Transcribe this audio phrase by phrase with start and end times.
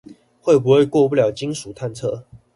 [0.41, 2.23] 會不會過不了金屬探測